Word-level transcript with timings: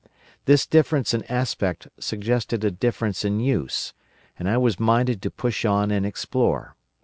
This 0.45 0.65
difference 0.65 1.13
in 1.13 1.21
aspect 1.25 1.87
suggested 1.99 2.63
a 2.63 2.71
difference 2.71 3.23
in 3.23 3.39
use, 3.39 3.93
and 4.39 4.49
I 4.49 4.57
was 4.57 4.79
minded 4.79 5.21
to 5.21 5.29
push 5.29 5.63
on 5.63 5.91
and 5.91 6.07
explore. 6.07 6.75